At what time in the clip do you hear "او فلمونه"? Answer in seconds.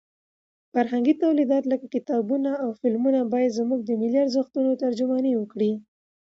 2.63-3.19